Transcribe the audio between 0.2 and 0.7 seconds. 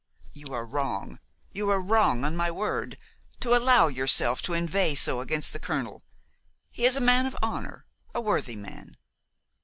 "You are